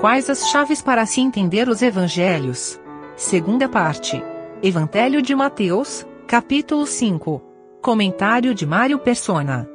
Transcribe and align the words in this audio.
Quais 0.00 0.28
as 0.28 0.50
chaves 0.50 0.82
para 0.82 1.06
se 1.06 1.22
entender 1.22 1.70
os 1.70 1.80
evangelhos? 1.80 2.78
Segunda 3.16 3.66
parte. 3.66 4.22
Evangelho 4.62 5.22
de 5.22 5.34
Mateus, 5.34 6.06
capítulo 6.26 6.86
5. 6.86 7.42
Comentário 7.80 8.54
de 8.54 8.66
Mário 8.66 8.98
Persona. 8.98 9.66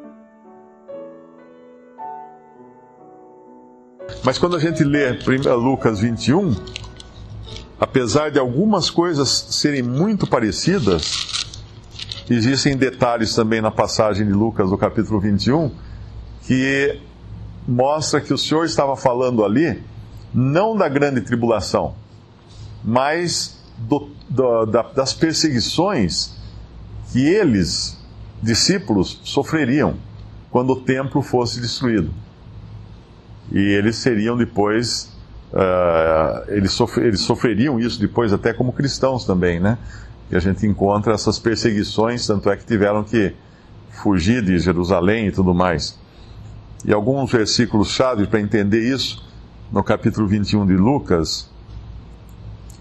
Mas 4.23 4.37
quando 4.37 4.55
a 4.55 4.59
gente 4.59 4.83
lê 4.83 5.11
Lucas 5.55 6.01
21, 6.01 6.55
apesar 7.79 8.29
de 8.29 8.37
algumas 8.37 8.91
coisas 8.91 9.27
serem 9.27 9.81
muito 9.81 10.27
parecidas, 10.27 11.47
existem 12.29 12.77
detalhes 12.77 13.33
também 13.33 13.59
na 13.59 13.71
passagem 13.71 14.27
de 14.27 14.33
Lucas, 14.33 14.69
no 14.69 14.77
capítulo 14.77 15.19
21, 15.19 15.71
que 16.45 17.01
mostra 17.67 18.21
que 18.21 18.31
o 18.31 18.37
Senhor 18.37 18.65
estava 18.65 18.95
falando 18.95 19.43
ali 19.43 19.89
não 20.33 20.75
da 20.75 20.87
grande 20.87 21.21
tribulação, 21.21 21.95
mas 22.83 23.59
do, 23.77 24.09
do, 24.29 24.65
da, 24.65 24.81
das 24.83 25.13
perseguições 25.13 26.35
que 27.11 27.25
eles, 27.25 27.97
discípulos, 28.41 29.19
sofreriam 29.23 29.95
quando 30.49 30.71
o 30.73 30.81
templo 30.81 31.21
fosse 31.21 31.59
destruído. 31.59 32.11
E 33.51 33.59
eles 33.59 33.97
seriam 33.97 34.37
depois, 34.37 35.11
uh, 35.51 36.49
eles, 36.49 36.77
eles 36.97 37.21
sofreriam 37.21 37.79
isso 37.79 37.99
depois 37.99 38.31
até 38.31 38.53
como 38.53 38.71
cristãos 38.71 39.25
também, 39.25 39.59
né? 39.59 39.77
E 40.31 40.35
a 40.35 40.39
gente 40.39 40.65
encontra 40.65 41.13
essas 41.13 41.37
perseguições, 41.37 42.25
tanto 42.25 42.49
é 42.49 42.55
que 42.55 42.65
tiveram 42.65 43.03
que 43.03 43.33
fugir 43.89 44.41
de 44.41 44.57
Jerusalém 44.59 45.27
e 45.27 45.31
tudo 45.31 45.53
mais. 45.53 45.99
E 46.85 46.93
alguns 46.93 47.31
versículos-chave 47.31 48.27
para 48.27 48.39
entender 48.39 48.81
isso 48.81 49.21
no 49.71 49.83
capítulo 49.83 50.27
21 50.27 50.65
de 50.65 50.75
Lucas, 50.75 51.49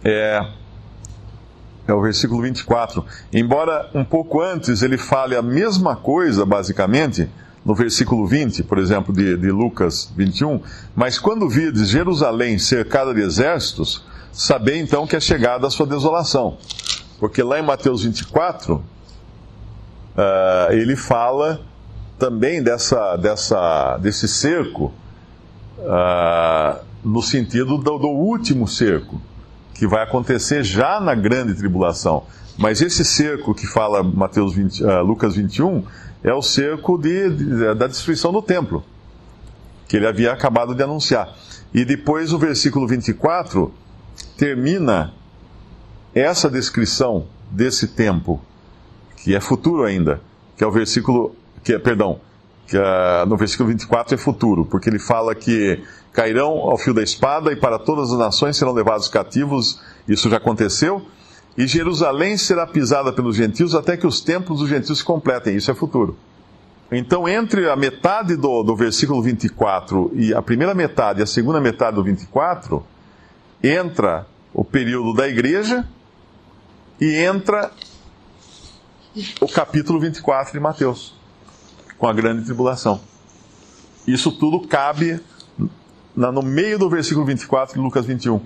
é, 0.04 0.44
é 1.86 1.92
o 1.92 2.02
versículo 2.02 2.42
24. 2.42 3.04
Embora 3.32 3.88
um 3.94 4.04
pouco 4.04 4.40
antes 4.40 4.82
ele 4.82 4.98
fale 4.98 5.36
a 5.36 5.42
mesma 5.42 5.94
coisa, 5.94 6.44
basicamente, 6.44 7.28
no 7.64 7.74
versículo 7.74 8.26
20, 8.26 8.64
por 8.64 8.78
exemplo, 8.78 9.14
de, 9.14 9.36
de 9.36 9.50
Lucas 9.50 10.12
21, 10.16 10.60
mas 10.96 11.18
quando 11.18 11.48
vides 11.48 11.88
Jerusalém 11.88 12.58
cercada 12.58 13.14
de 13.14 13.20
exércitos, 13.20 14.04
sabei 14.32 14.78
então 14.78 15.06
que 15.06 15.14
é 15.14 15.20
chegada 15.20 15.66
a 15.66 15.70
sua 15.70 15.86
desolação. 15.86 16.58
Porque 17.18 17.42
lá 17.42 17.58
em 17.58 17.62
Mateus 17.62 18.02
24, 18.02 18.76
uh, 18.76 18.82
ah, 20.16 20.68
ele 20.70 20.96
fala 20.96 21.60
também 22.18 22.62
dessa, 22.62 23.16
dessa, 23.16 23.98
desse 23.98 24.26
cerco 24.26 24.92
uh, 25.80 26.84
no 27.04 27.22
sentido 27.22 27.78
do, 27.78 27.98
do, 27.98 28.08
último 28.08 28.68
cerco, 28.68 29.20
que 29.74 29.86
vai 29.86 30.02
acontecer 30.02 30.62
já 30.62 31.00
na 31.00 31.14
grande 31.14 31.54
tribulação. 31.54 32.24
Mas 32.58 32.80
esse 32.82 33.04
cerco 33.04 33.54
que 33.54 33.66
fala 33.66 34.02
Mateus 34.02 34.54
20, 34.54 34.84
uh, 34.84 34.90
ah, 34.90 35.00
Lucas 35.00 35.36
21 35.36 35.84
é 36.22 36.32
o 36.32 36.42
cerco 36.42 36.98
de, 36.98 37.30
de, 37.30 37.74
da 37.74 37.86
destruição 37.86 38.32
do 38.32 38.42
templo, 38.42 38.84
que 39.88 39.96
ele 39.96 40.06
havia 40.06 40.32
acabado 40.32 40.74
de 40.74 40.82
anunciar. 40.82 41.34
E 41.72 41.84
depois 41.84 42.32
o 42.32 42.38
versículo 42.38 42.86
24 42.86 43.72
termina 44.36 45.14
essa 46.14 46.50
descrição 46.50 47.26
desse 47.50 47.88
tempo, 47.88 48.40
que 49.16 49.34
é 49.34 49.40
futuro 49.40 49.84
ainda, 49.84 50.20
que 50.56 50.64
é 50.64 50.66
o 50.66 50.70
versículo, 50.70 51.34
que 51.62 51.72
é, 51.72 51.78
perdão, 51.78 52.20
que 52.70 52.76
no 53.26 53.36
versículo 53.36 53.68
24 53.68 54.14
é 54.14 54.18
futuro, 54.18 54.64
porque 54.64 54.88
ele 54.88 55.00
fala 55.00 55.34
que 55.34 55.82
cairão 56.12 56.52
ao 56.52 56.78
fio 56.78 56.94
da 56.94 57.02
espada 57.02 57.52
e 57.52 57.56
para 57.56 57.80
todas 57.80 58.12
as 58.12 58.18
nações 58.18 58.56
serão 58.56 58.72
levados 58.72 59.08
cativos, 59.08 59.80
isso 60.06 60.30
já 60.30 60.36
aconteceu, 60.36 61.04
e 61.58 61.66
Jerusalém 61.66 62.36
será 62.36 62.64
pisada 62.68 63.12
pelos 63.12 63.34
gentios 63.34 63.74
até 63.74 63.96
que 63.96 64.06
os 64.06 64.20
templos 64.20 64.60
dos 64.60 64.68
gentios 64.68 64.98
se 64.98 65.04
completem, 65.04 65.56
isso 65.56 65.68
é 65.68 65.74
futuro. 65.74 66.16
Então, 66.92 67.28
entre 67.28 67.68
a 67.68 67.74
metade 67.74 68.36
do, 68.36 68.62
do 68.62 68.76
versículo 68.76 69.20
24 69.20 70.12
e 70.14 70.32
a 70.32 70.40
primeira 70.40 70.72
metade 70.72 71.20
e 71.20 71.22
a 71.24 71.26
segunda 71.26 71.60
metade 71.60 71.96
do 71.96 72.04
24, 72.04 72.84
entra 73.62 74.26
o 74.54 74.64
período 74.64 75.12
da 75.12 75.28
igreja 75.28 75.84
e 77.00 77.16
entra 77.16 77.72
o 79.40 79.48
capítulo 79.48 79.98
24 79.98 80.52
de 80.52 80.60
Mateus 80.60 81.19
com 82.00 82.08
a 82.08 82.12
grande 82.14 82.46
tribulação. 82.46 82.98
Isso 84.06 84.32
tudo 84.32 84.66
cabe 84.66 85.20
no 86.16 86.42
meio 86.42 86.78
do 86.78 86.88
versículo 86.88 87.26
24 87.26 87.74
de 87.74 87.80
Lucas 87.80 88.06
21. 88.06 88.40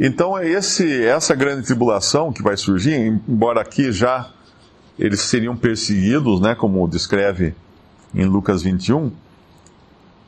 Então, 0.00 0.38
é 0.38 0.48
esse, 0.48 1.04
essa 1.04 1.34
grande 1.34 1.66
tribulação 1.66 2.32
que 2.32 2.40
vai 2.40 2.56
surgir, 2.56 2.94
embora 3.28 3.60
aqui 3.60 3.90
já 3.90 4.30
eles 4.96 5.20
seriam 5.22 5.56
perseguidos, 5.56 6.40
né, 6.40 6.54
como 6.54 6.86
descreve 6.86 7.52
em 8.14 8.26
Lucas 8.26 8.62
21, 8.62 9.10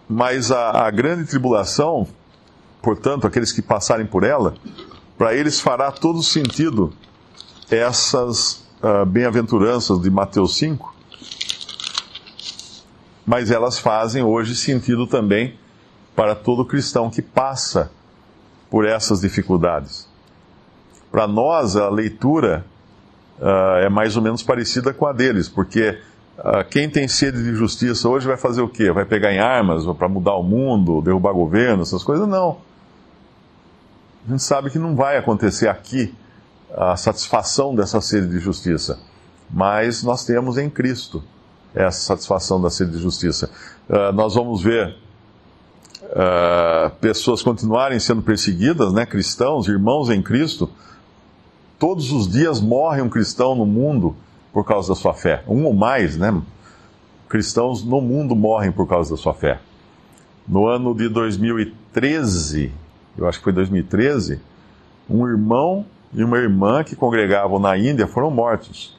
mas 0.08 0.50
a, 0.50 0.86
a 0.86 0.90
grande 0.90 1.24
tribulação, 1.24 2.06
portanto, 2.82 3.28
aqueles 3.28 3.52
que 3.52 3.62
passarem 3.62 4.06
por 4.06 4.24
ela, 4.24 4.54
para 5.16 5.34
eles 5.34 5.60
fará 5.60 5.92
todo 5.92 6.20
sentido 6.20 6.92
essas 7.70 8.66
uh, 8.82 9.06
bem-aventuranças 9.06 10.00
de 10.00 10.10
Mateus 10.10 10.56
5, 10.58 10.95
mas 13.26 13.50
elas 13.50 13.78
fazem 13.78 14.22
hoje 14.22 14.54
sentido 14.54 15.06
também 15.06 15.58
para 16.14 16.34
todo 16.34 16.64
cristão 16.64 17.10
que 17.10 17.20
passa 17.20 17.90
por 18.70 18.86
essas 18.86 19.20
dificuldades. 19.20 20.08
Para 21.10 21.26
nós, 21.26 21.76
a 21.76 21.88
leitura 21.88 22.64
uh, 23.38 23.78
é 23.80 23.88
mais 23.88 24.16
ou 24.16 24.22
menos 24.22 24.42
parecida 24.42 24.92
com 24.92 25.06
a 25.06 25.12
deles, 25.12 25.48
porque 25.48 25.98
uh, 26.38 26.64
quem 26.70 26.88
tem 26.88 27.08
sede 27.08 27.42
de 27.42 27.54
justiça 27.54 28.08
hoje 28.08 28.26
vai 28.26 28.36
fazer 28.36 28.62
o 28.62 28.68
quê? 28.68 28.92
Vai 28.92 29.04
pegar 29.04 29.32
em 29.32 29.38
armas 29.38 29.84
para 29.96 30.08
mudar 30.08 30.34
o 30.34 30.42
mundo, 30.42 31.02
derrubar 31.02 31.32
governo, 31.32 31.82
essas 31.82 32.04
coisas? 32.04 32.28
Não. 32.28 32.58
A 34.26 34.30
gente 34.30 34.42
sabe 34.42 34.70
que 34.70 34.78
não 34.78 34.94
vai 34.94 35.16
acontecer 35.16 35.68
aqui 35.68 36.14
a 36.76 36.96
satisfação 36.96 37.74
dessa 37.74 38.00
sede 38.00 38.28
de 38.28 38.38
justiça, 38.38 38.98
mas 39.50 40.02
nós 40.02 40.24
temos 40.24 40.58
em 40.58 40.68
Cristo 40.68 41.22
essa 41.76 42.00
satisfação 42.00 42.60
da 42.60 42.70
sede 42.70 42.92
de 42.92 42.98
justiça. 42.98 43.50
Uh, 43.88 44.10
nós 44.12 44.34
vamos 44.34 44.62
ver 44.62 44.96
uh, 46.04 46.90
pessoas 47.00 47.42
continuarem 47.42 48.00
sendo 48.00 48.22
perseguidas, 48.22 48.92
né, 48.94 49.04
cristãos, 49.04 49.68
irmãos 49.68 50.08
em 50.08 50.22
Cristo. 50.22 50.70
Todos 51.78 52.10
os 52.10 52.26
dias 52.26 52.60
morre 52.60 53.02
um 53.02 53.10
cristão 53.10 53.54
no 53.54 53.66
mundo 53.66 54.16
por 54.52 54.64
causa 54.64 54.88
da 54.88 54.94
sua 54.94 55.12
fé. 55.12 55.44
Um 55.46 55.66
ou 55.66 55.74
mais, 55.74 56.16
né? 56.16 56.34
Cristãos 57.28 57.84
no 57.84 58.00
mundo 58.00 58.34
morrem 58.34 58.72
por 58.72 58.88
causa 58.88 59.10
da 59.10 59.16
sua 59.18 59.34
fé. 59.34 59.60
No 60.48 60.66
ano 60.66 60.94
de 60.94 61.10
2013, 61.10 62.72
eu 63.18 63.28
acho 63.28 63.38
que 63.38 63.44
foi 63.44 63.52
2013, 63.52 64.40
um 65.10 65.28
irmão 65.28 65.84
e 66.14 66.24
uma 66.24 66.38
irmã 66.38 66.82
que 66.82 66.96
congregavam 66.96 67.58
na 67.58 67.76
Índia 67.76 68.06
foram 68.06 68.30
mortos 68.30 68.96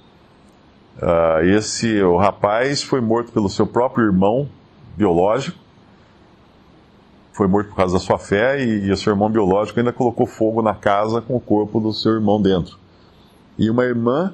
Uh, 0.97 1.45
esse 1.45 2.01
o 2.01 2.17
rapaz 2.17 2.81
foi 2.81 2.99
morto 2.99 3.31
pelo 3.31 3.49
seu 3.49 3.67
próprio 3.67 4.05
irmão 4.05 4.49
biológico, 4.95 5.57
foi 7.31 7.47
morto 7.47 7.69
por 7.69 7.75
causa 7.75 7.93
da 7.93 7.99
sua 7.99 8.17
fé 8.17 8.59
e, 8.59 8.89
e 8.89 8.97
seu 8.97 9.13
irmão 9.13 9.29
biológico 9.29 9.79
ainda 9.79 9.93
colocou 9.93 10.25
fogo 10.25 10.61
na 10.61 10.73
casa 10.73 11.21
com 11.21 11.35
o 11.35 11.39
corpo 11.39 11.79
do 11.79 11.93
seu 11.93 12.13
irmão 12.13 12.41
dentro. 12.41 12.79
E 13.59 13.69
uma 13.69 13.83
irmã 13.83 14.33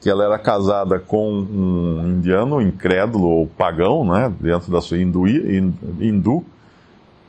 que 0.00 0.08
ela 0.08 0.24
era 0.24 0.38
casada 0.38 0.98
com 0.98 1.30
um 1.30 2.08
indiano 2.08 2.62
incrédulo 2.62 3.26
ou 3.26 3.46
pagão, 3.46 4.04
né, 4.04 4.32
dentro 4.40 4.70
da 4.72 4.80
sua 4.80 4.98
hindu, 4.98 5.26
hindu 5.26 6.44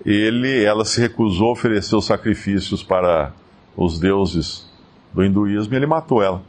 ele, 0.06 0.64
ela 0.64 0.86
se 0.86 1.02
recusou 1.02 1.50
a 1.50 1.52
oferecer 1.52 1.96
os 1.96 2.06
sacrifícios 2.06 2.82
para 2.82 3.34
os 3.76 4.00
deuses 4.00 4.70
do 5.14 5.24
hinduísmo 5.24 5.74
e 5.74 5.78
ele 5.78 5.88
matou 5.88 6.24
ela. 6.24 6.42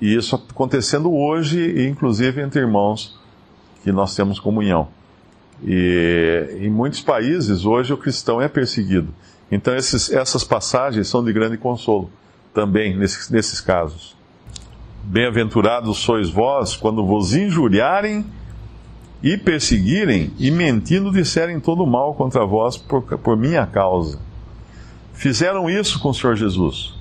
E 0.00 0.14
isso 0.14 0.36
acontecendo 0.36 1.12
hoje, 1.12 1.86
inclusive 1.88 2.40
entre 2.40 2.60
irmãos 2.60 3.18
que 3.82 3.90
nós 3.90 4.14
temos 4.14 4.38
comunhão. 4.38 4.88
E 5.62 6.58
em 6.60 6.70
muitos 6.70 7.00
países, 7.00 7.64
hoje, 7.64 7.92
o 7.92 7.96
cristão 7.96 8.40
é 8.40 8.48
perseguido. 8.48 9.12
Então, 9.50 9.74
esses, 9.74 10.12
essas 10.12 10.44
passagens 10.44 11.08
são 11.08 11.24
de 11.24 11.32
grande 11.32 11.56
consolo 11.56 12.10
também 12.54 12.96
nesses, 12.96 13.30
nesses 13.30 13.60
casos. 13.60 14.16
Bem-aventurados 15.02 15.98
sois 15.98 16.28
vós 16.28 16.76
quando 16.76 17.04
vos 17.04 17.34
injuriarem 17.34 18.24
e 19.22 19.36
perseguirem 19.36 20.32
e 20.38 20.50
mentindo 20.50 21.10
disserem 21.10 21.58
todo 21.58 21.86
mal 21.86 22.14
contra 22.14 22.44
vós 22.44 22.76
por, 22.76 23.02
por 23.02 23.36
minha 23.36 23.66
causa. 23.66 24.20
Fizeram 25.12 25.68
isso 25.68 25.98
com 25.98 26.10
o 26.10 26.14
Senhor 26.14 26.36
Jesus. 26.36 26.94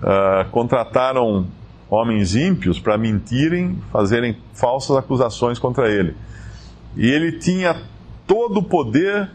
Uh, 0.00 0.48
contrataram 0.50 1.46
homens 1.88 2.34
ímpios 2.34 2.78
para 2.78 2.96
mentirem, 2.98 3.78
fazerem 3.92 4.36
falsas 4.52 4.96
acusações 4.96 5.58
contra 5.58 5.90
ele. 5.90 6.16
E 6.96 7.06
ele 7.10 7.32
tinha 7.32 7.76
todo 8.26 8.58
o 8.58 8.62
poder 8.62 9.30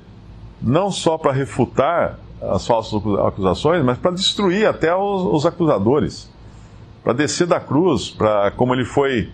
não 0.62 0.92
só 0.92 1.18
para 1.18 1.32
refutar 1.32 2.20
as 2.42 2.66
falsas 2.66 3.02
acusações, 3.26 3.84
mas 3.84 3.98
para 3.98 4.12
destruir 4.12 4.66
até 4.66 4.96
os, 4.96 5.24
os 5.24 5.46
acusadores, 5.46 6.30
para 7.04 7.14
descer 7.14 7.48
da 7.48 7.60
cruz, 7.60 8.10
para 8.10 8.52
como 8.52 8.74
ele 8.74 8.86
foi, 8.86 9.30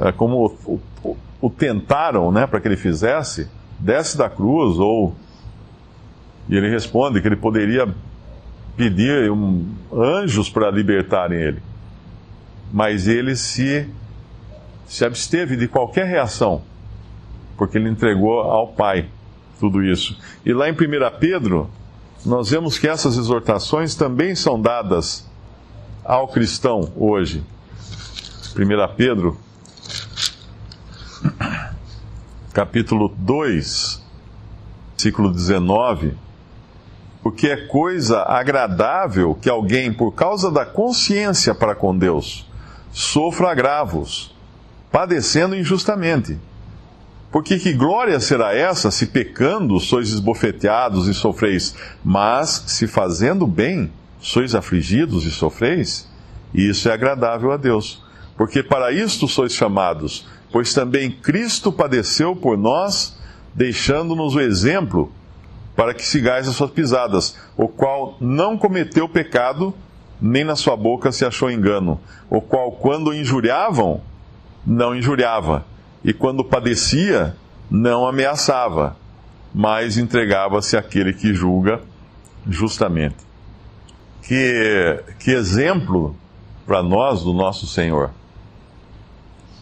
é, 0.00 0.12
como 0.12 0.56
o, 0.66 0.80
o, 1.04 1.16
o 1.40 1.50
tentaram, 1.50 2.32
né, 2.32 2.46
para 2.46 2.60
que 2.60 2.68
ele 2.68 2.76
fizesse, 2.76 3.48
desce 3.78 4.16
da 4.16 4.28
cruz 4.28 4.78
ou 4.78 5.14
e 6.48 6.56
ele 6.56 6.70
responde 6.70 7.20
que 7.20 7.26
ele 7.26 7.36
poderia 7.36 7.92
pedir 8.76 9.30
um, 9.30 9.66
anjos 9.92 10.48
para 10.48 10.70
libertarem 10.70 11.40
ele, 11.40 11.62
mas 12.72 13.06
ele 13.06 13.36
se 13.36 13.88
se 14.86 15.04
absteve 15.04 15.56
de 15.56 15.66
qualquer 15.66 16.06
reação, 16.06 16.62
porque 17.56 17.76
ele 17.76 17.88
entregou 17.88 18.40
ao 18.40 18.68
Pai 18.68 19.08
tudo 19.58 19.82
isso. 19.82 20.16
E 20.44 20.52
lá 20.52 20.68
em 20.68 20.72
1 20.72 20.76
Pedro, 21.18 21.68
nós 22.24 22.50
vemos 22.50 22.78
que 22.78 22.86
essas 22.88 23.16
exortações 23.16 23.94
também 23.94 24.34
são 24.34 24.60
dadas 24.60 25.28
ao 26.04 26.28
cristão 26.28 26.92
hoje. 26.96 27.44
1 28.56 28.94
Pedro, 28.96 29.36
capítulo 32.52 33.12
2, 33.18 34.02
versículo 34.92 35.32
19. 35.32 36.14
Porque 37.22 37.48
é 37.48 37.56
coisa 37.66 38.22
agradável 38.22 39.34
que 39.34 39.50
alguém, 39.50 39.92
por 39.92 40.12
causa 40.12 40.50
da 40.50 40.64
consciência 40.64 41.54
para 41.54 41.74
com 41.74 41.96
Deus, 41.96 42.46
sofra 42.96 43.50
agravos, 43.50 44.34
padecendo 44.90 45.54
injustamente. 45.54 46.38
Porque 47.30 47.58
que 47.58 47.74
glória 47.74 48.18
será 48.18 48.54
essa 48.54 48.90
se 48.90 49.08
pecando 49.08 49.78
sois 49.78 50.08
esbofeteados 50.08 51.06
e 51.06 51.12
sofreis, 51.12 51.74
mas 52.02 52.64
se 52.68 52.86
fazendo 52.86 53.46
bem 53.46 53.92
sois 54.18 54.54
afligidos 54.54 55.26
e 55.26 55.30
sofreis? 55.30 56.08
Isso 56.54 56.88
é 56.88 56.92
agradável 56.94 57.52
a 57.52 57.58
Deus. 57.58 58.02
Porque 58.34 58.62
para 58.62 58.90
isto 58.90 59.28
sois 59.28 59.52
chamados, 59.52 60.26
pois 60.50 60.72
também 60.72 61.10
Cristo 61.10 61.70
padeceu 61.70 62.34
por 62.34 62.56
nós, 62.56 63.14
deixando-nos 63.54 64.34
o 64.34 64.40
exemplo 64.40 65.12
para 65.76 65.92
que 65.92 66.02
sigais 66.02 66.48
as 66.48 66.56
suas 66.56 66.70
pisadas, 66.70 67.36
o 67.58 67.68
qual 67.68 68.16
não 68.22 68.56
cometeu 68.56 69.06
pecado, 69.06 69.74
nem 70.20 70.44
na 70.44 70.56
sua 70.56 70.76
boca 70.76 71.12
se 71.12 71.24
achou 71.24 71.50
engano, 71.50 72.00
o 72.30 72.40
qual, 72.40 72.72
quando 72.72 73.12
injuriavam, 73.12 74.00
não 74.66 74.94
injuriava 74.94 75.64
e 76.04 76.12
quando 76.12 76.44
padecia, 76.44 77.36
não 77.70 78.06
ameaçava, 78.06 78.96
mas 79.54 79.98
entregava-se 79.98 80.76
àquele 80.76 81.12
que 81.12 81.34
julga 81.34 81.80
justamente. 82.48 83.16
Que, 84.22 85.02
que 85.18 85.30
exemplo 85.30 86.16
para 86.66 86.82
nós 86.82 87.22
do 87.22 87.32
nosso 87.32 87.66
Senhor. 87.66 88.10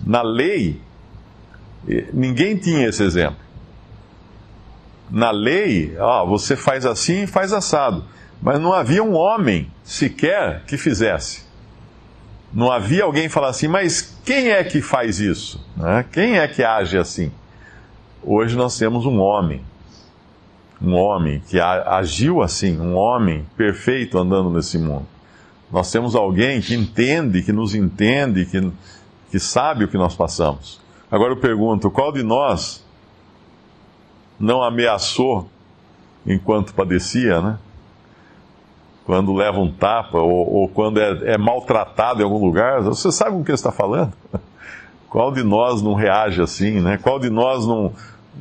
Na 0.04 0.22
lei, 0.22 0.80
ninguém 2.12 2.56
tinha 2.56 2.88
esse 2.88 3.02
exemplo. 3.02 3.38
Na 5.10 5.30
lei, 5.30 5.96
ó, 5.98 6.26
você 6.26 6.56
faz 6.56 6.86
assim 6.86 7.22
e 7.22 7.26
faz 7.26 7.52
assado. 7.52 8.04
Mas 8.42 8.60
não 8.60 8.72
havia 8.72 9.02
um 9.02 9.14
homem 9.14 9.70
sequer 9.82 10.64
que 10.66 10.76
fizesse. 10.76 11.44
Não 12.52 12.70
havia 12.70 13.04
alguém 13.04 13.28
falar 13.28 13.48
assim, 13.48 13.66
mas 13.66 14.16
quem 14.24 14.50
é 14.50 14.62
que 14.62 14.80
faz 14.80 15.18
isso? 15.18 15.64
Né? 15.76 16.04
Quem 16.12 16.38
é 16.38 16.46
que 16.46 16.62
age 16.62 16.96
assim? 16.96 17.32
Hoje 18.22 18.56
nós 18.56 18.78
temos 18.78 19.04
um 19.06 19.18
homem, 19.18 19.60
um 20.80 20.94
homem 20.94 21.42
que 21.48 21.58
agiu 21.58 22.42
assim, 22.42 22.78
um 22.78 22.94
homem 22.94 23.44
perfeito 23.56 24.18
andando 24.18 24.50
nesse 24.50 24.78
mundo. 24.78 25.06
Nós 25.70 25.90
temos 25.90 26.14
alguém 26.14 26.60
que 26.60 26.74
entende, 26.74 27.42
que 27.42 27.52
nos 27.52 27.74
entende, 27.74 28.46
que, 28.46 28.72
que 29.30 29.40
sabe 29.40 29.84
o 29.84 29.88
que 29.88 29.98
nós 29.98 30.14
passamos. 30.14 30.80
Agora 31.10 31.32
eu 31.32 31.36
pergunto: 31.36 31.90
qual 31.90 32.12
de 32.12 32.22
nós 32.22 32.84
não 34.38 34.62
ameaçou 34.62 35.48
enquanto 36.24 36.72
padecia, 36.72 37.40
né? 37.40 37.58
Quando 39.04 39.34
leva 39.34 39.58
um 39.58 39.70
tapa 39.70 40.18
ou, 40.18 40.54
ou 40.54 40.68
quando 40.68 40.98
é, 40.98 41.34
é, 41.34 41.38
maltratado 41.38 42.20
em 42.20 42.24
algum 42.24 42.44
lugar, 42.44 42.82
você 42.82 43.12
sabe 43.12 43.32
com 43.32 43.42
o 43.42 43.44
que 43.44 43.52
está 43.52 43.70
falando? 43.70 44.12
Qual 45.08 45.30
de 45.30 45.42
nós 45.42 45.82
não 45.82 45.94
reage 45.94 46.42
assim, 46.42 46.80
né? 46.80 46.98
Qual 46.98 47.20
de 47.20 47.30
nós 47.30 47.66
não, 47.66 47.92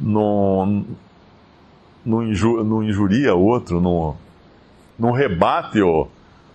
não, 0.01 0.86
não, 2.04 2.24
inju, 2.24 2.63
não 2.63 2.83
injuria 2.83 3.36
outro, 3.36 3.80
não, 3.80 4.18
não 4.98 5.12
rebate 5.12 5.81
o, 5.81 6.07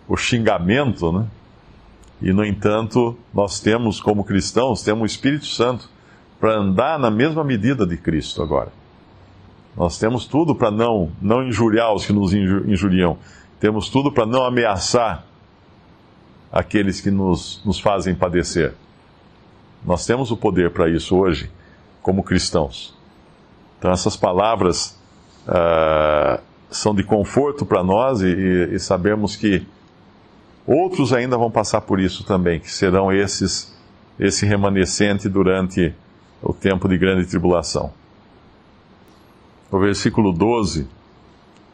o 0.09 0.17
xingamento, 0.17 1.13
né? 1.13 1.27
E, 2.21 2.33
no 2.33 2.45
entanto, 2.45 3.17
nós 3.33 3.61
temos, 3.61 4.01
como 4.01 4.25
cristãos, 4.25 4.83
temos 4.83 5.03
o 5.03 5.07
Espírito 5.07 5.47
Santo 5.47 5.89
para 6.41 6.57
andar 6.57 6.99
na 6.99 7.11
mesma 7.11 7.45
medida 7.45 7.87
de 7.87 7.97
Cristo 7.97 8.43
agora. 8.43 8.73
Nós 9.77 9.99
temos 9.99 10.27
tudo 10.27 10.55
para 10.55 10.71
não, 10.71 11.13
não 11.23 11.47
injuriar 11.47 11.95
os 11.95 12.05
que 12.05 12.13
nos 12.13 12.33
injuriam 12.33 13.19
temos 13.61 13.89
tudo 13.89 14.13
para 14.13 14.25
não 14.25 14.45
ameaçar 14.45 15.25
aqueles 16.51 17.01
que 17.01 17.11
nos, 17.11 17.61
nos 17.65 17.79
fazem 17.79 18.15
padecer. 18.15 18.75
Nós 19.85 20.07
temos 20.07 20.31
o 20.31 20.37
poder 20.37 20.71
para 20.71 20.89
isso 20.89 21.17
hoje, 21.17 21.51
como 22.03 22.23
cristãos. 22.23 22.97
Então, 23.79 23.93
essas 23.93 24.17
palavras 24.17 24.99
uh, 25.47 26.43
são 26.71 26.95
de 26.95 27.03
conforto 27.03 27.65
para 27.65 27.83
nós 27.83 28.21
e, 28.23 28.27
e, 28.27 28.75
e 28.75 28.79
sabemos 28.79 29.37
que 29.37 29.67
outros 30.67 31.13
ainda 31.13 31.37
vão 31.37 31.51
passar 31.51 31.81
por 31.83 32.01
isso 32.01 32.25
também, 32.25 32.61
que 32.61 32.71
serão 32.71 33.13
esses, 33.13 33.75
esse 34.19 34.45
remanescente 34.47 35.29
durante 35.29 35.95
o 36.43 36.53
tempo 36.53 36.89
de 36.89 36.99
grande 36.99 37.27
tribulação. 37.27 37.93
O 39.71 39.79
versículo 39.79 40.33
12 40.33 40.89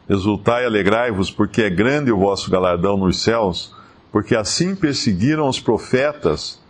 Exultai 0.08 0.64
e 0.64 0.66
alegrai-vos, 0.66 1.30
porque 1.30 1.62
é 1.62 1.70
grande 1.70 2.12
o 2.12 2.18
vosso 2.18 2.50
galardão 2.50 2.96
nos 2.96 3.22
céus, 3.22 3.74
porque 4.12 4.36
assim 4.36 4.76
perseguiram 4.76 5.48
os 5.48 5.58
profetas 5.58 6.60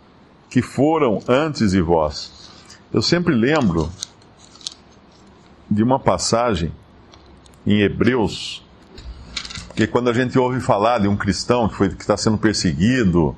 que 0.49 0.61
foram 0.61 1.19
antes 1.27 1.71
de 1.71 1.81
vós. 1.81 2.49
Eu 2.93 3.01
sempre 3.01 3.35
lembro 3.35 3.91
de 5.69 5.83
uma 5.83 5.99
passagem 5.99 6.71
em 7.67 7.81
Hebreus, 7.81 8.63
que 9.75 9.85
quando 9.85 10.09
a 10.09 10.13
gente 10.13 10.39
ouve 10.39 10.61
falar 10.61 10.99
de 10.99 11.07
um 11.07 11.17
cristão 11.17 11.67
que 11.67 11.83
está 11.83 12.15
sendo 12.15 12.37
perseguido, 12.37 13.35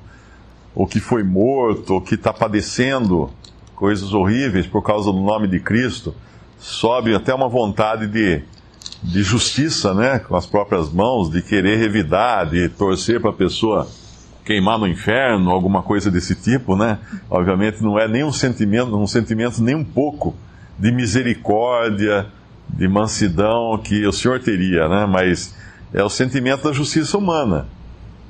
ou 0.74 0.86
que 0.86 1.00
foi 1.00 1.24
morto, 1.24 1.94
ou 1.94 2.00
que 2.00 2.14
está 2.14 2.32
padecendo 2.32 3.30
coisas 3.74 4.12
horríveis 4.12 4.66
por 4.66 4.82
causa 4.82 5.10
do 5.10 5.18
nome 5.18 5.48
de 5.48 5.58
Cristo, 5.58 6.14
sobe 6.56 7.14
até 7.14 7.34
uma 7.34 7.48
vontade 7.48 8.06
de 8.06 8.42
de 9.02 9.22
justiça, 9.22 9.94
né, 9.94 10.18
com 10.18 10.36
as 10.36 10.46
próprias 10.46 10.90
mãos, 10.92 11.30
de 11.30 11.42
querer 11.42 11.78
revidar, 11.78 12.48
de 12.48 12.68
torcer 12.68 13.20
para 13.20 13.30
a 13.30 13.34
pessoa 13.34 13.86
queimar 14.44 14.78
no 14.78 14.86
inferno, 14.86 15.50
alguma 15.50 15.82
coisa 15.82 16.10
desse 16.10 16.34
tipo, 16.34 16.74
né? 16.74 16.98
Obviamente 17.28 17.82
não 17.82 17.98
é 17.98 18.08
nem 18.08 18.24
um 18.24 18.32
sentimento, 18.32 18.96
um 18.96 19.06
sentimento 19.06 19.62
nem 19.62 19.74
um 19.74 19.84
pouco 19.84 20.34
de 20.78 20.90
misericórdia, 20.90 22.26
de 22.66 22.88
mansidão 22.88 23.78
que 23.82 24.06
o 24.06 24.12
Senhor 24.12 24.40
teria, 24.40 24.88
né? 24.88 25.06
Mas 25.06 25.54
é 25.92 26.02
o 26.02 26.08
sentimento 26.08 26.64
da 26.64 26.72
justiça 26.72 27.18
humana. 27.18 27.66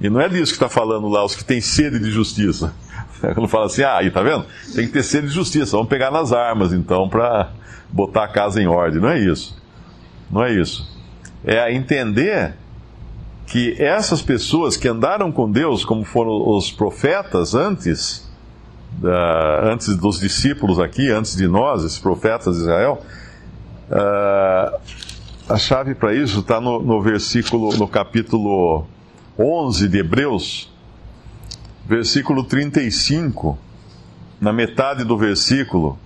E 0.00 0.10
não 0.10 0.20
é 0.20 0.28
disso 0.28 0.52
que 0.52 0.56
está 0.56 0.68
falando 0.68 1.08
lá, 1.08 1.24
os 1.24 1.36
que 1.36 1.44
têm 1.44 1.60
sede 1.60 2.00
de 2.00 2.10
justiça. 2.10 2.74
Quando 3.34 3.46
fala 3.46 3.66
assim, 3.66 3.82
ah, 3.82 3.98
aí 3.98 4.10
tá 4.10 4.20
vendo? 4.20 4.44
Tem 4.74 4.86
que 4.86 4.92
ter 4.92 5.04
sede 5.04 5.28
de 5.28 5.32
justiça, 5.32 5.76
vamos 5.76 5.88
pegar 5.88 6.10
nas 6.10 6.32
armas 6.32 6.72
então 6.72 7.08
para 7.08 7.50
botar 7.90 8.24
a 8.24 8.28
casa 8.28 8.60
em 8.60 8.66
ordem. 8.66 9.00
Não 9.00 9.08
é 9.08 9.20
isso. 9.20 9.56
Não 10.30 10.44
é 10.44 10.52
isso. 10.52 10.86
É 11.44 11.72
entender 11.72 12.54
que 13.46 13.80
essas 13.82 14.20
pessoas 14.20 14.76
que 14.76 14.86
andaram 14.86 15.32
com 15.32 15.50
Deus, 15.50 15.84
como 15.84 16.04
foram 16.04 16.48
os 16.50 16.70
profetas 16.70 17.54
antes, 17.54 18.28
uh, 19.02 19.64
antes 19.64 19.96
dos 19.96 20.20
discípulos 20.20 20.78
aqui, 20.78 21.10
antes 21.10 21.34
de 21.34 21.48
nós, 21.48 21.82
esses 21.82 21.98
profetas 21.98 22.56
de 22.56 22.62
Israel, 22.62 23.02
uh, 23.90 24.78
a 25.48 25.56
chave 25.56 25.94
para 25.94 26.14
isso 26.14 26.40
está 26.40 26.60
no, 26.60 26.82
no 26.82 27.00
versículo, 27.00 27.74
no 27.78 27.88
capítulo 27.88 28.84
11 29.38 29.88
de 29.88 29.98
Hebreus, 29.98 30.70
versículo 31.86 32.44
35, 32.44 33.58
na 34.38 34.52
metade 34.52 35.04
do 35.04 35.16
versículo 35.16 35.98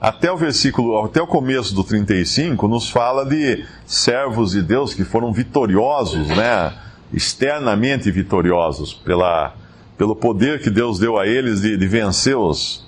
até 0.00 0.30
o 0.30 0.36
versículo, 0.36 1.04
até 1.04 1.20
o 1.20 1.26
começo 1.26 1.74
do 1.74 1.82
35, 1.82 2.68
nos 2.68 2.88
fala 2.88 3.24
de 3.24 3.64
servos 3.84 4.52
de 4.52 4.62
Deus 4.62 4.94
que 4.94 5.04
foram 5.04 5.32
vitoriosos, 5.32 6.28
né? 6.28 6.72
externamente 7.12 8.10
vitoriosos, 8.10 8.92
pela, 8.92 9.54
pelo 9.96 10.14
poder 10.14 10.60
que 10.62 10.70
Deus 10.70 10.98
deu 10.98 11.18
a 11.18 11.26
eles 11.26 11.62
de, 11.62 11.76
de 11.76 11.86
vencer 11.86 12.36
os, 12.36 12.86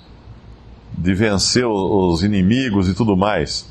de 0.97 1.13
vencer 1.13 1.65
os 1.65 2.23
inimigos 2.23 2.87
e 2.87 2.93
tudo 2.93 3.17
mais. 3.17 3.69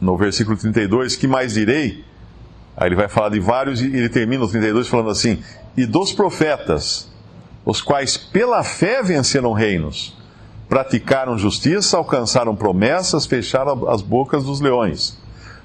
no 0.00 0.16
versículo 0.16 0.56
32, 0.56 1.16
que 1.16 1.26
mais 1.26 1.54
direi? 1.54 2.04
Aí 2.76 2.88
ele 2.88 2.96
vai 2.96 3.08
falar 3.08 3.30
de 3.30 3.40
vários 3.40 3.80
e 3.80 3.86
ele 3.86 4.08
termina 4.08 4.44
o 4.44 4.48
32 4.48 4.88
falando 4.88 5.10
assim: 5.10 5.42
E 5.76 5.84
dos 5.84 6.12
profetas, 6.12 7.10
os 7.64 7.80
quais 7.80 8.16
pela 8.16 8.64
fé 8.64 9.02
venceram 9.02 9.52
reinos, 9.52 10.16
praticaram 10.72 11.36
justiça, 11.36 11.98
alcançaram 11.98 12.56
promessas, 12.56 13.26
fecharam 13.26 13.90
as 13.90 14.00
bocas 14.00 14.42
dos 14.42 14.58
leões, 14.58 15.18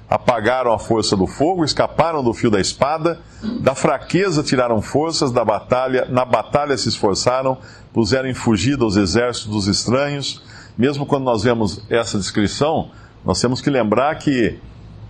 apagaram 0.06 0.70
a 0.70 0.78
força 0.78 1.16
do 1.16 1.26
fogo, 1.26 1.64
escaparam 1.64 2.22
do 2.22 2.34
fio 2.34 2.50
da 2.50 2.60
espada, 2.60 3.18
da 3.62 3.74
fraqueza 3.74 4.42
tiraram 4.42 4.82
forças, 4.82 5.32
da 5.32 5.42
batalha, 5.42 6.06
na 6.10 6.26
batalha 6.26 6.76
se 6.76 6.90
esforçaram, 6.90 7.56
puseram 7.90 8.28
em 8.28 8.34
fugida 8.34 8.84
os 8.84 8.98
exércitos 8.98 9.50
dos 9.50 9.66
estranhos. 9.66 10.42
Mesmo 10.76 11.06
quando 11.06 11.24
nós 11.24 11.42
vemos 11.42 11.80
essa 11.88 12.18
descrição, 12.18 12.90
nós 13.24 13.40
temos 13.40 13.62
que 13.62 13.70
lembrar 13.70 14.14
que, 14.16 14.58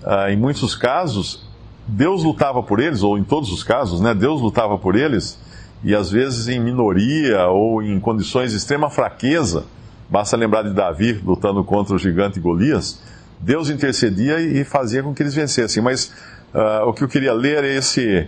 ah, 0.05 0.31
em 0.31 0.37
muitos 0.37 0.77
casos, 0.77 1.45
Deus 1.89 2.23
lutava 2.23 2.63
por 2.63 2.79
eles, 2.79 3.03
ou 3.03 3.19
em 3.19 3.25
todos 3.25 3.51
os 3.51 3.65
casos, 3.65 4.01
né, 4.01 4.15
Deus 4.15 4.41
lutava 4.41 4.79
por 4.79 4.95
eles, 4.95 5.37
e 5.83 5.93
às 5.93 6.09
vezes 6.09 6.47
em 6.47 6.61
minoria 6.61 7.49
ou 7.49 7.83
em 7.83 7.99
condições 7.99 8.53
de 8.53 8.59
extrema 8.59 8.89
fraqueza. 8.89 9.67
Basta 10.09 10.37
lembrar 10.37 10.63
de 10.63 10.73
Davi 10.73 11.21
lutando 11.25 11.63
contra 11.63 11.95
o 11.95 11.99
gigante 11.99 12.41
Golias. 12.41 13.01
Deus 13.41 13.69
intercedia 13.69 14.41
e 14.41 14.65
fazia 14.65 15.03
com 15.03 15.15
que 15.15 15.23
eles 15.23 15.35
vencessem. 15.35 15.83
Mas 15.83 16.13
uh, 16.55 16.89
o 16.89 16.93
que 16.93 17.05
eu 17.05 17.09
queria 17.09 17.33
ler 17.33 17.63
é 17.63 17.77
esse, 17.77 18.27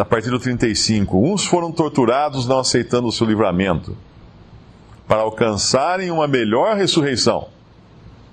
a 0.00 0.04
partir 0.04 0.30
do 0.30 0.38
35. 0.38 1.18
Uns 1.18 1.44
foram 1.44 1.70
torturados 1.70 2.46
não 2.48 2.58
aceitando 2.58 3.08
o 3.08 3.12
seu 3.12 3.26
livramento, 3.26 3.96
para 5.06 5.22
alcançarem 5.22 6.10
uma 6.10 6.26
melhor 6.26 6.76
ressurreição. 6.76 7.48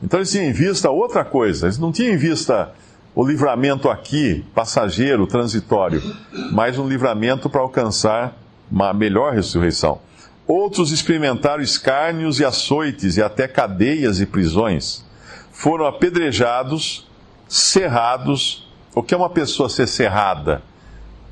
Então 0.02 0.20
eles 0.20 0.32
tinham 0.32 0.46
em 0.46 0.54
vista 0.54 0.90
outra 0.90 1.26
coisa, 1.26 1.66
eles 1.66 1.78
não 1.78 1.92
tinham 1.92 2.14
em 2.14 2.18
vista 2.18 2.72
o 3.16 3.26
livramento 3.26 3.90
aqui, 3.90 4.46
passageiro, 4.54 5.26
transitório, 5.26 6.04
mas 6.52 6.78
um 6.78 6.88
livramento 6.88 7.50
para 7.50 7.62
alcançar 7.62 8.38
uma 8.72 8.94
melhor 8.94 9.34
ressurreição. 9.34 10.00
Outros 10.48 10.92
experimentaram 10.92 11.62
escárnios 11.62 12.40
e 12.40 12.46
açoites 12.46 13.18
e 13.18 13.22
até 13.22 13.50
cadeias 13.50 14.22
e 14.22 14.26
prisões. 14.26 15.04
Foram 15.52 15.86
apedrejados, 15.86 17.06
cerrados. 17.50 18.66
O 18.96 19.04
que 19.04 19.14
é 19.14 19.18
uma 19.18 19.30
pessoa 19.30 19.68
ser 19.68 19.88
cerrada? 19.88 20.62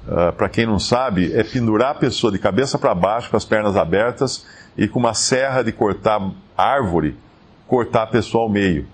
Uh, 0.06 0.34
para 0.34 0.50
quem 0.50 0.66
não 0.66 0.80
sabe, 0.80 1.34
é 1.34 1.44
pendurar 1.44 1.92
a 1.92 1.96
pessoa 1.96 2.32
de 2.32 2.38
cabeça 2.38 2.78
para 2.78 2.94
baixo, 2.94 3.30
com 3.30 3.38
as 3.38 3.46
pernas 3.46 3.78
abertas 3.78 4.46
e 4.78 4.88
com 4.88 5.00
uma 5.00 5.14
serra 5.14 5.64
de 5.64 5.72
cortar 5.72 6.32
árvore, 6.58 7.16
cortar 7.68 8.04
a 8.04 8.08
pessoa 8.08 8.44
ao 8.44 8.50
meio. 8.50 8.86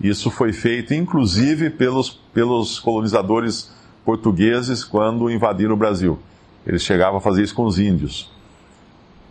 Isso 0.00 0.30
foi 0.30 0.52
feito, 0.52 0.92
inclusive, 0.92 1.70
pelos, 1.70 2.10
pelos 2.10 2.78
colonizadores 2.78 3.72
portugueses 4.04 4.84
quando 4.84 5.30
invadiram 5.30 5.74
o 5.74 5.76
Brasil. 5.76 6.18
Eles 6.66 6.82
chegavam 6.82 7.18
a 7.18 7.20
fazer 7.20 7.42
isso 7.42 7.54
com 7.54 7.64
os 7.64 7.78
índios. 7.78 8.30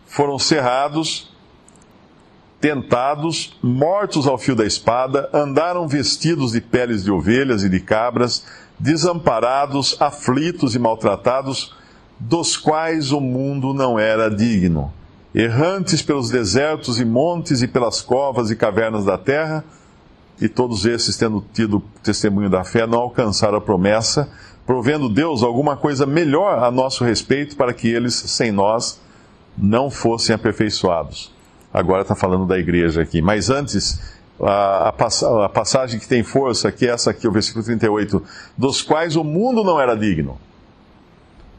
Foram 0.10 0.40
cerrados, 0.40 1.32
tentados, 2.60 3.56
mortos 3.62 4.28
ao 4.28 4.40
fio 4.40 4.56
da 4.56 4.66
espada, 4.66 5.30
andaram 5.32 5.88
vestidos 5.88 6.52
de 6.52 6.60
peles 6.60 7.04
de 7.04 7.12
ovelhas 7.12 7.64
e 7.64 7.70
de 7.70 7.80
cabras, 7.80 8.44
desamparados, 8.78 9.96
aflitos 10.02 10.74
e 10.74 10.80
maltratados, 10.80 11.76
dos 12.20 12.58
quais 12.58 13.12
o 13.12 13.22
mundo 13.22 13.72
não 13.72 14.00
era 14.00 14.30
digno. 14.30 14.92
Errantes 15.34 16.02
pelos 16.02 16.32
desertos 16.32 17.00
e 17.00 17.06
montes 17.06 17.62
e 17.62 17.68
pelas 17.68 18.02
covas 18.02 18.50
e 18.50 18.56
cavernas 18.56 19.06
da 19.06 19.18
terra, 19.18 19.64
e 20.42 20.50
todos 20.50 20.86
esses, 20.86 21.16
tendo 21.18 21.46
tido 21.54 21.84
testemunho 22.02 22.50
da 22.50 22.64
fé, 22.64 22.88
não 22.88 23.00
alcançaram 23.00 23.60
a 23.60 23.62
promessa, 23.62 24.28
provendo 24.66 25.08
Deus 25.08 25.44
alguma 25.44 25.78
coisa 25.78 26.06
melhor 26.06 26.64
a 26.64 26.72
nosso 26.72 27.04
respeito 27.04 27.56
para 27.56 27.74
que 27.74 27.88
eles, 27.88 28.16
sem 28.16 28.52
nós, 28.52 29.00
não 29.60 29.90
fossem 29.90 30.34
aperfeiçoados. 30.34 31.32
Agora 31.74 32.02
está 32.02 32.16
falando 32.16 32.46
da 32.46 32.58
igreja 32.58 33.02
aqui. 33.02 33.22
Mas 33.22 33.50
antes, 33.50 34.18
a, 34.42 34.90
a, 34.90 35.50
passagem 35.50 36.00
que 36.00 36.08
tem 36.08 36.24
força, 36.24 36.72
que 36.72 36.88
é 36.88 36.92
essa 36.92 37.12
aqui, 37.12 37.28
o 37.28 37.32
versículo 37.32 37.64
38, 37.64 38.24
dos 38.58 38.82
quais 38.82 39.16
o 39.16 39.24
mundo 39.24 39.64
não 39.64 39.80
era 39.80 39.96
digno. 39.96 40.38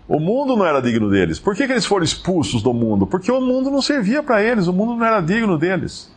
O 0.08 0.18
mundo 0.18 0.56
não 0.56 0.66
era 0.66 0.80
digno 0.82 1.08
deles. 1.08 1.38
Por 1.38 1.54
que, 1.54 1.66
que 1.66 1.72
eles 1.72 1.86
foram 1.86 2.04
expulsos 2.04 2.62
do 2.62 2.74
mundo? 2.74 3.06
Porque 3.06 3.30
o 3.30 3.40
mundo 3.40 3.70
não 3.70 3.80
servia 3.80 4.22
para 4.22 4.42
eles, 4.42 4.66
o 4.66 4.72
mundo 4.72 4.96
não 4.96 5.06
era 5.06 5.20
digno 5.20 5.56
deles. 5.56 6.10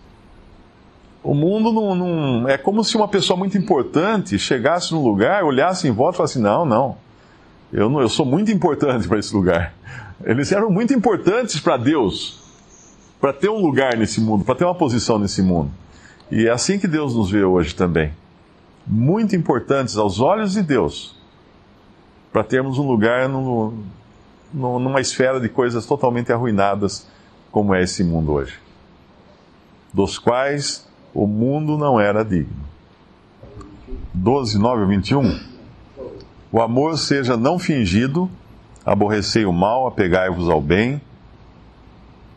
O 1.24 1.34
mundo 1.34 1.72
não, 1.72 1.96
não, 1.96 2.50
É 2.50 2.58
como 2.58 2.84
se 2.84 2.98
uma 2.98 3.08
pessoa 3.08 3.38
muito 3.38 3.58
importante 3.58 4.38
chegasse 4.40 4.92
num 4.92 5.02
lugar, 5.02 5.44
olhasse 5.44 5.88
em 5.88 5.92
volta 5.92 6.16
e 6.16 6.18
falasse: 6.18 6.40
não, 6.40 6.66
não, 6.66 6.98
eu, 7.72 7.90
não, 7.90 8.02
eu 8.02 8.10
sou 8.10 8.26
muito 8.26 8.52
importante 8.52 9.08
para 9.08 9.20
esse 9.20 9.34
lugar. 9.34 9.74
Eles 10.24 10.52
eram 10.52 10.70
muito 10.70 10.94
importantes 10.94 11.60
para 11.60 11.78
Deus, 11.78 12.42
para 13.20 13.34
ter 13.34 13.50
um 13.50 13.60
lugar 13.60 13.98
nesse 13.98 14.22
mundo, 14.22 14.44
para 14.44 14.56
ter 14.56 14.66
uma 14.66 14.76
posição 14.76 15.18
nesse 15.18 15.42
mundo. 15.42 15.72
E 16.32 16.48
é 16.48 16.52
assim 16.52 16.80
que 16.80 16.88
Deus 16.88 17.16
nos 17.16 17.30
vê 17.30 17.44
hoje 17.44 17.76
também. 17.76 18.14
Muito 18.86 19.36
importantes 19.36 19.98
aos 19.98 20.20
olhos 20.20 20.54
de 20.54 20.62
Deus, 20.62 21.16
para 22.32 22.44
termos 22.44 22.78
um 22.78 22.88
lugar 22.88 23.30
no, 23.30 23.74
no, 24.54 24.80
numa 24.80 25.00
esfera 25.00 25.40
de 25.40 25.50
coisas 25.50 25.86
totalmente 25.86 26.32
arruinadas, 26.32 27.08
como 27.52 27.74
é 27.74 27.84
esse 27.84 28.04
mundo 28.04 28.34
hoje. 28.34 28.60
Dos 29.94 30.18
quais 30.18 30.88
o 31.14 31.28
mundo 31.28 31.78
não 31.78 32.00
era 32.00 32.24
digno. 32.24 32.64
12, 34.14 34.58
9 34.58 34.82
ou 34.82 34.88
21. 34.88 35.40
O 36.52 36.62
amor 36.62 36.98
seja 36.98 37.38
não 37.38 37.58
fingido, 37.58 38.30
aborrecei 38.86 39.46
o 39.46 39.54
mal, 39.54 39.88
apegai-vos 39.88 40.50
ao 40.50 40.62
bem, 40.62 41.02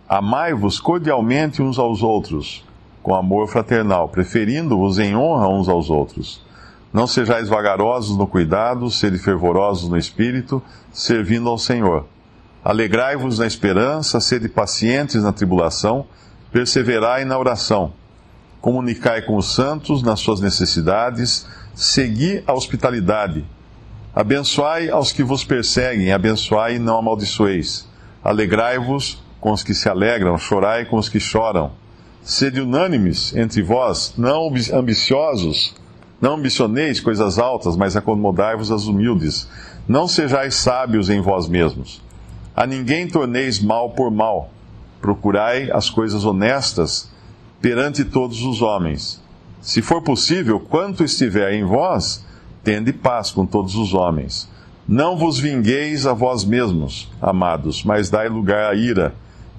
amai-vos 0.08 0.80
cordialmente 0.80 1.62
uns 1.62 1.78
aos 1.78 2.02
outros, 2.02 2.64
com 3.02 3.14
amor 3.14 3.48
fraternal, 3.48 4.08
preferindo-vos 4.08 4.98
em 4.98 5.16
honra 5.16 5.48
uns 5.48 5.68
aos 5.68 5.90
outros. 5.90 6.44
Não 6.92 7.06
sejais 7.06 7.48
vagarosos 7.48 8.16
no 8.16 8.26
cuidado, 8.26 8.90
sede 8.90 9.18
fervorosos 9.18 9.88
no 9.88 9.98
espírito, 9.98 10.62
servindo 10.92 11.48
ao 11.48 11.58
Senhor. 11.58 12.06
Alegrai-vos 12.64 13.38
na 13.38 13.46
esperança, 13.46 14.20
sede 14.20 14.48
pacientes 14.48 15.22
na 15.22 15.32
tribulação, 15.32 16.06
perseverai 16.50 17.24
na 17.24 17.38
oração 17.38 17.92
comunicai 18.66 19.22
com 19.22 19.36
os 19.36 19.54
santos 19.54 20.02
nas 20.02 20.18
suas 20.18 20.40
necessidades, 20.40 21.46
segui 21.72 22.42
a 22.48 22.52
hospitalidade. 22.52 23.44
Abençoai 24.16 24.88
aos 24.88 25.12
que 25.12 25.22
vos 25.22 25.44
perseguem, 25.44 26.10
abençoai 26.10 26.76
e 26.76 26.78
não 26.78 26.96
amaldiçoeis. 26.96 27.86
Alegrai-vos 28.24 29.22
com 29.38 29.52
os 29.52 29.62
que 29.62 29.74
se 29.74 29.90
alegram, 29.90 30.38
chorai 30.38 30.86
com 30.86 30.96
os 30.96 31.10
que 31.10 31.20
choram. 31.20 31.72
Sede 32.22 32.62
unânimes 32.62 33.36
entre 33.36 33.60
vós, 33.60 34.14
não 34.16 34.50
ambiciosos, 34.72 35.74
não 36.18 36.36
ambicioneis 36.36 36.98
coisas 36.98 37.38
altas, 37.38 37.76
mas 37.76 37.94
acomodai-vos 37.94 38.72
às 38.72 38.86
humildes. 38.86 39.46
Não 39.86 40.08
sejais 40.08 40.54
sábios 40.54 41.10
em 41.10 41.20
vós 41.20 41.46
mesmos. 41.46 42.02
A 42.56 42.66
ninguém 42.66 43.06
torneis 43.06 43.60
mal 43.60 43.90
por 43.90 44.10
mal. 44.10 44.48
Procurai 44.98 45.70
as 45.70 45.90
coisas 45.90 46.24
honestas 46.24 47.10
perante 47.60 48.02
todos 48.02 48.42
os 48.42 48.62
homens. 48.62 49.22
Se 49.60 49.82
for 49.82 50.00
possível, 50.00 50.58
quanto 50.58 51.04
estiver 51.04 51.52
em 51.52 51.64
vós, 51.64 52.24
tende 52.66 52.92
paz 52.92 53.30
com 53.30 53.46
todos 53.46 53.76
os 53.76 53.94
homens. 53.94 54.50
Não 54.88 55.16
vos 55.16 55.38
vingueis 55.38 56.04
a 56.04 56.12
vós 56.12 56.44
mesmos, 56.44 57.08
amados, 57.22 57.84
mas 57.84 58.10
dai 58.10 58.28
lugar 58.28 58.72
à 58.72 58.74
ira, 58.74 59.14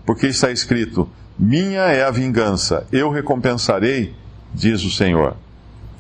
porque 0.05 0.27
está 0.27 0.51
escrito: 0.51 1.07
Minha 1.39 1.83
é 1.83 2.03
a 2.03 2.11
vingança, 2.11 2.85
eu 2.91 3.09
recompensarei, 3.09 4.13
diz 4.53 4.83
o 4.83 4.91
Senhor. 4.91 5.37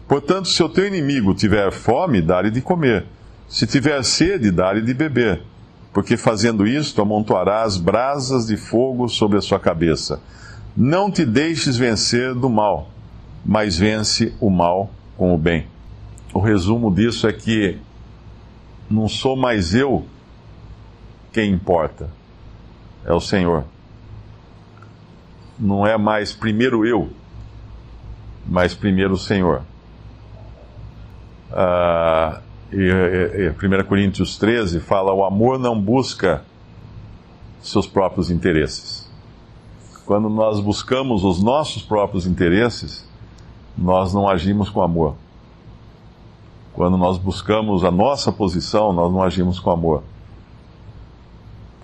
Portanto, 0.05 0.49
se 0.49 0.61
o 0.61 0.67
teu 0.67 0.85
inimigo 0.85 1.33
tiver 1.33 1.71
fome, 1.71 2.21
dá-lhe 2.21 2.51
de 2.51 2.59
comer. 2.59 3.05
Se 3.47 3.65
tiver 3.65 4.03
sede, 4.03 4.51
dá-lhe 4.51 4.81
de 4.81 4.93
beber. 4.93 5.41
Porque 5.93 6.17
fazendo 6.17 6.67
isto, 6.67 7.01
amontoarás 7.01 7.77
brasas 7.77 8.47
de 8.47 8.57
fogo 8.57 9.07
sobre 9.07 9.37
a 9.37 9.41
sua 9.41 9.59
cabeça. 9.61 10.19
Não 10.75 11.09
te 11.09 11.25
deixes 11.25 11.77
vencer 11.77 12.33
do 12.33 12.49
mal, 12.49 12.89
mas 13.45 13.77
vence 13.77 14.33
o 14.41 14.49
mal 14.49 14.91
com 15.15 15.33
o 15.33 15.37
bem. 15.37 15.67
O 16.37 16.39
resumo 16.39 16.93
disso 16.93 17.27
é 17.27 17.33
que 17.33 17.79
não 18.87 19.09
sou 19.09 19.35
mais 19.35 19.73
eu 19.73 20.05
quem 21.33 21.51
importa, 21.51 22.11
é 23.03 23.11
o 23.11 23.19
Senhor. 23.19 23.63
Não 25.57 25.87
é 25.87 25.97
mais 25.97 26.33
primeiro 26.33 26.85
eu, 26.85 27.09
mas 28.45 28.75
primeiro 28.75 29.15
o 29.15 29.17
Senhor. 29.17 29.63
Ah, 31.51 32.39
e, 32.71 32.75
e, 32.75 33.47
e 33.47 33.49
1 33.49 33.87
Coríntios 33.87 34.37
13 34.37 34.79
fala: 34.79 35.11
o 35.11 35.25
amor 35.25 35.57
não 35.57 35.81
busca 35.81 36.43
seus 37.63 37.87
próprios 37.87 38.29
interesses 38.29 39.07
quando 40.05 40.29
nós 40.29 40.59
buscamos 40.59 41.23
os 41.23 41.41
nossos 41.43 41.81
próprios 41.81 42.27
interesses, 42.27 43.05
nós 43.75 44.13
não 44.13 44.29
agimos 44.29 44.69
com 44.69 44.81
amor. 44.81 45.15
Quando 46.77 46.95
nós 46.95 47.17
buscamos 47.17 47.83
a 47.83 47.89
nossa 47.89 48.31
posição, 48.31 48.93
nós 48.93 49.11
não 49.11 49.23
agimos 49.23 49.59
com 49.59 49.71
amor. 49.71 50.03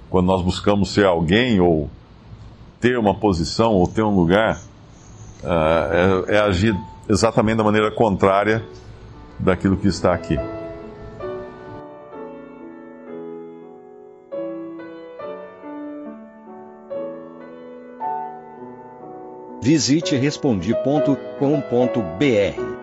Quando 0.07 0.27
nós 0.27 0.43
buscamos 0.43 0.93
ser 0.93 1.07
alguém 1.07 1.59
ou 1.59 1.89
ter 2.79 2.99
uma 2.99 3.15
posição 3.15 3.71
ou 3.71 3.87
ter 3.87 4.03
um 4.03 4.15
lugar, 4.15 4.61
uh, 5.43 6.29
é, 6.29 6.35
é 6.35 6.39
agir 6.41 6.79
exatamente 7.09 7.57
da 7.57 7.63
maneira 7.63 7.89
contrária 7.89 8.63
daquilo 9.39 9.77
que 9.77 9.87
está 9.87 10.13
aqui. 10.13 10.37
Visite 19.59 20.15
respondi.com.br. 20.17 22.82